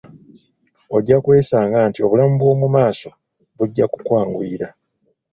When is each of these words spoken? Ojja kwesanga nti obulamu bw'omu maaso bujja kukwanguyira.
Ojja 0.95 1.17
kwesanga 1.23 1.77
nti 1.89 1.99
obulamu 2.05 2.33
bw'omu 2.39 2.67
maaso 2.75 3.09
bujja 3.57 3.85
kukwanguyira. 3.91 4.67